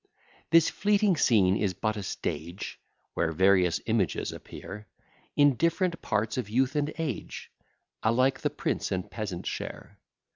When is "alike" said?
8.01-8.39